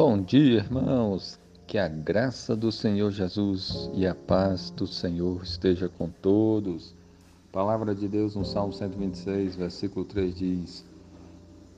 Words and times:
Bom 0.00 0.22
dia, 0.22 0.58
irmãos. 0.58 1.40
Que 1.66 1.76
a 1.76 1.88
graça 1.88 2.54
do 2.54 2.70
Senhor 2.70 3.10
Jesus 3.10 3.90
e 3.92 4.06
a 4.06 4.14
paz 4.14 4.70
do 4.70 4.86
Senhor 4.86 5.42
esteja 5.42 5.88
com 5.88 6.08
todos. 6.08 6.94
palavra 7.50 7.92
de 7.96 8.06
Deus 8.06 8.36
no 8.36 8.44
Salmo 8.44 8.72
126, 8.72 9.56
versículo 9.56 10.04
3 10.04 10.36
diz: 10.36 10.84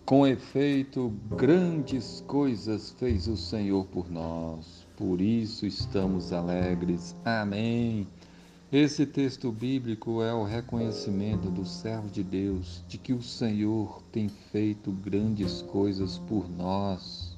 Com 0.05 0.27
efeito, 0.27 1.11
grandes 1.31 2.23
coisas 2.27 2.95
fez 2.99 3.27
o 3.27 3.39
Senhor 3.39 3.87
por 3.87 4.11
nós, 4.11 4.87
por 4.99 5.19
isso 5.19 5.65
estamos 5.65 6.31
alegres. 6.31 7.17
Amém. 7.25 8.07
Esse 8.71 9.07
texto 9.07 9.51
bíblico 9.51 10.21
é 10.21 10.35
o 10.35 10.45
reconhecimento 10.45 11.49
do 11.49 11.65
servo 11.65 12.09
de 12.09 12.23
Deus 12.23 12.85
de 12.87 12.99
que 12.99 13.15
o 13.15 13.23
Senhor 13.23 14.03
tem 14.13 14.29
feito 14.29 14.93
grandes 14.93 15.63
coisas 15.63 16.19
por 16.19 16.51
nós. 16.51 17.30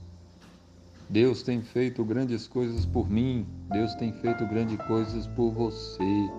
Deus 1.13 1.43
tem 1.43 1.61
feito 1.61 2.03
grandes 2.07 2.49
coisas 2.49 2.87
por 2.87 3.11
mim, 3.11 3.47
Deus 3.71 3.95
tem 3.97 4.15
feito 4.15 4.47
grandes 4.47 4.79
coisas 4.87 5.27
por 5.27 5.51
você. 5.51 6.31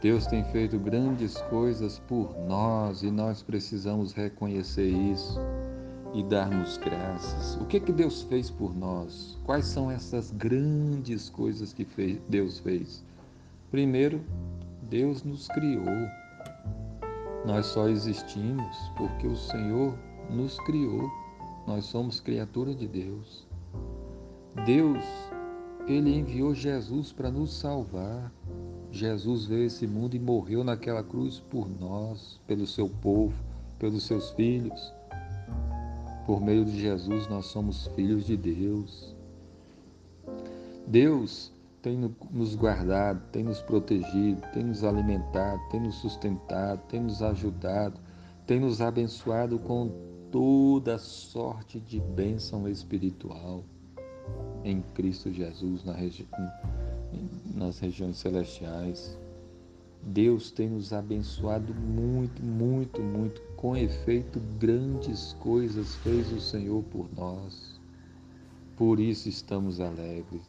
Deus 0.00 0.26
tem 0.26 0.42
feito 0.44 0.78
grandes 0.78 1.36
coisas 1.50 1.98
por 1.98 2.34
nós 2.48 3.02
e 3.02 3.10
nós 3.10 3.42
precisamos 3.42 4.14
reconhecer 4.14 4.88
isso 4.88 5.38
e 6.14 6.22
darmos 6.22 6.78
graças. 6.78 7.60
O 7.60 7.66
que 7.66 7.78
que 7.78 7.92
Deus 7.92 8.22
fez 8.22 8.48
por 8.48 8.74
nós? 8.74 9.38
Quais 9.44 9.66
são 9.66 9.90
essas 9.90 10.30
grandes 10.30 11.28
coisas 11.28 11.74
que 11.74 11.84
fez, 11.84 12.18
Deus 12.26 12.60
fez? 12.60 13.04
Primeiro, 13.70 14.24
Deus 14.88 15.22
nos 15.22 15.46
criou. 15.48 16.08
Nós 17.44 17.66
só 17.66 17.86
existimos 17.88 18.76
porque 18.96 19.26
o 19.26 19.36
Senhor 19.36 19.94
nos 20.30 20.58
criou. 20.60 21.06
Nós 21.66 21.84
somos 21.84 22.18
criatura 22.18 22.74
de 22.74 22.88
Deus. 22.88 23.46
Deus, 24.62 25.04
ele 25.86 26.16
enviou 26.16 26.54
Jesus 26.54 27.12
para 27.12 27.30
nos 27.30 27.52
salvar. 27.52 28.32
Jesus 28.90 29.44
veio 29.46 29.64
a 29.64 29.66
esse 29.66 29.86
mundo 29.86 30.14
e 30.14 30.18
morreu 30.20 30.62
naquela 30.62 31.02
cruz 31.02 31.40
por 31.40 31.68
nós, 31.68 32.40
pelo 32.46 32.66
seu 32.66 32.88
povo, 32.88 33.34
pelos 33.78 34.04
seus 34.04 34.30
filhos. 34.30 34.94
Por 36.24 36.40
meio 36.40 36.64
de 36.64 36.80
Jesus 36.80 37.26
nós 37.28 37.46
somos 37.46 37.88
filhos 37.88 38.24
de 38.24 38.36
Deus. 38.36 39.14
Deus 40.86 41.52
tem 41.82 41.98
nos 42.30 42.54
guardado, 42.54 43.20
tem 43.30 43.42
nos 43.42 43.60
protegido, 43.60 44.40
tem 44.54 44.64
nos 44.64 44.84
alimentado, 44.84 45.60
tem 45.70 45.80
nos 45.80 45.96
sustentado, 45.96 46.80
tem 46.88 47.02
nos 47.02 47.22
ajudado, 47.22 48.00
tem 48.46 48.60
nos 48.60 48.80
abençoado 48.80 49.58
com 49.58 49.90
toda 50.30 50.96
sorte 50.96 51.78
de 51.80 52.00
bênção 52.00 52.66
espiritual 52.68 53.64
em 54.64 54.82
Cristo 54.94 55.32
Jesus 55.32 55.84
na 55.84 55.92
regi 55.92 56.26
nas 57.54 57.78
regiões 57.78 58.16
celestiais. 58.16 59.16
Deus 60.02 60.50
tem 60.50 60.68
nos 60.68 60.92
abençoado 60.92 61.74
muito, 61.74 62.42
muito, 62.42 63.00
muito. 63.00 63.40
Com 63.56 63.76
efeito, 63.76 64.40
grandes 64.58 65.32
coisas 65.40 65.94
fez 65.96 66.30
o 66.30 66.40
Senhor 66.40 66.82
por 66.84 67.08
nós. 67.16 67.80
Por 68.76 69.00
isso 69.00 69.28
estamos 69.28 69.80
alegres. 69.80 70.42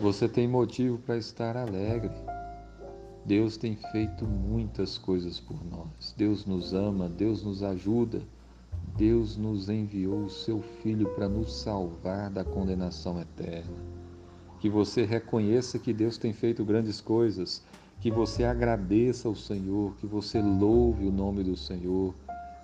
Você 0.00 0.28
tem 0.28 0.46
motivo 0.46 0.98
para 0.98 1.16
estar 1.16 1.56
alegre. 1.56 2.14
Deus 3.24 3.56
tem 3.56 3.76
feito 3.90 4.24
muitas 4.24 4.96
coisas 4.96 5.40
por 5.40 5.58
nós. 5.64 6.14
Deus 6.16 6.46
nos 6.46 6.72
ama, 6.72 7.08
Deus 7.08 7.42
nos 7.42 7.62
ajuda. 7.62 8.22
Deus 8.98 9.36
nos 9.36 9.68
enviou 9.68 10.24
o 10.24 10.28
seu 10.28 10.60
Filho 10.60 11.08
para 11.14 11.28
nos 11.28 11.52
salvar 11.52 12.28
da 12.30 12.44
condenação 12.44 13.20
eterna. 13.20 13.76
Que 14.58 14.68
você 14.68 15.04
reconheça 15.04 15.78
que 15.78 15.92
Deus 15.92 16.18
tem 16.18 16.32
feito 16.32 16.64
grandes 16.64 17.00
coisas, 17.00 17.62
que 18.00 18.10
você 18.10 18.42
agradeça 18.42 19.28
ao 19.28 19.36
Senhor, 19.36 19.94
que 19.98 20.06
você 20.06 20.42
louve 20.42 21.06
o 21.06 21.12
nome 21.12 21.44
do 21.44 21.56
Senhor, 21.56 22.12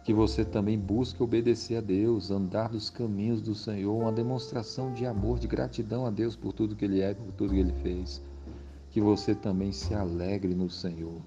que 0.02 0.12
você 0.12 0.44
também 0.44 0.76
busque 0.76 1.22
obedecer 1.22 1.76
a 1.76 1.80
Deus, 1.80 2.32
andar 2.32 2.72
nos 2.72 2.90
caminhos 2.90 3.40
do 3.40 3.54
Senhor, 3.54 3.96
uma 3.96 4.10
demonstração 4.10 4.92
de 4.92 5.06
amor, 5.06 5.38
de 5.38 5.46
gratidão 5.46 6.04
a 6.04 6.10
Deus 6.10 6.34
por 6.34 6.52
tudo 6.52 6.74
que 6.74 6.84
Ele 6.84 7.00
é, 7.00 7.14
por 7.14 7.30
tudo 7.34 7.54
que 7.54 7.60
Ele 7.60 7.74
fez. 7.74 8.20
Que 8.90 9.00
você 9.00 9.36
também 9.36 9.70
se 9.70 9.94
alegre 9.94 10.52
no 10.52 10.68
Senhor. 10.68 11.22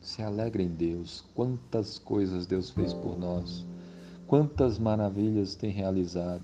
Se 0.00 0.20
alegre 0.20 0.64
em 0.64 0.68
Deus. 0.68 1.24
Quantas 1.32 1.96
coisas 1.96 2.44
Deus 2.44 2.70
fez 2.70 2.92
por 2.92 3.16
nós 3.16 3.64
quantas 4.28 4.78
maravilhas 4.78 5.54
tem 5.54 5.70
realizado. 5.70 6.42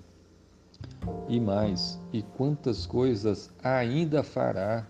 E 1.28 1.38
mais, 1.38 2.00
e 2.12 2.22
quantas 2.22 2.86
coisas 2.86 3.52
ainda 3.62 4.22
fará. 4.22 4.86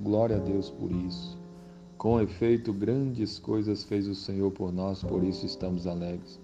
Glória 0.00 0.36
a 0.36 0.40
Deus 0.40 0.68
por 0.68 0.90
isso. 0.90 1.38
Com 1.96 2.20
efeito, 2.20 2.72
grandes 2.72 3.38
coisas 3.38 3.84
fez 3.84 4.08
o 4.08 4.14
Senhor 4.14 4.50
por 4.50 4.72
nós, 4.72 5.04
por 5.04 5.22
isso 5.22 5.46
estamos 5.46 5.86
alegres. 5.86 6.40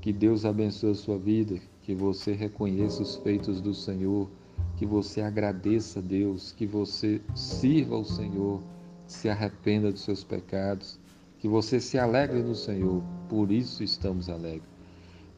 Que 0.00 0.12
Deus 0.12 0.44
abençoe 0.44 0.92
a 0.92 0.94
sua 0.94 1.18
vida, 1.18 1.58
que 1.82 1.96
você 1.96 2.32
reconheça 2.32 3.02
os 3.02 3.16
feitos 3.16 3.60
do 3.60 3.74
Senhor, 3.74 4.28
que 4.76 4.86
você 4.86 5.20
agradeça 5.20 5.98
a 5.98 6.02
Deus, 6.02 6.52
que 6.52 6.64
você 6.64 7.20
sirva 7.34 7.96
ao 7.96 8.04
Senhor, 8.04 8.62
se 9.08 9.28
arrependa 9.28 9.90
dos 9.90 10.02
seus 10.02 10.22
pecados, 10.22 11.00
que 11.40 11.48
você 11.48 11.80
se 11.80 11.98
alegre 11.98 12.40
no 12.40 12.54
Senhor, 12.54 13.02
por 13.28 13.50
isso 13.50 13.82
estamos 13.82 14.28
alegres. 14.28 14.79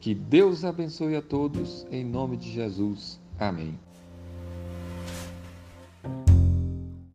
Que 0.03 0.13
Deus 0.13 0.65
abençoe 0.65 1.15
a 1.15 1.21
todos, 1.21 1.87
em 1.89 2.03
nome 2.03 2.35
de 2.35 2.51
Jesus. 2.51 3.21
Amém. 3.39 3.79